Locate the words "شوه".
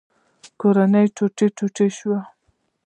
1.97-2.19